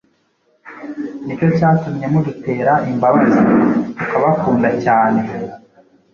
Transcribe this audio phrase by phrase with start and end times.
[1.25, 3.41] Ni cyo cyatumye mudutera imbabazi,
[3.97, 5.21] tukabakunda cyane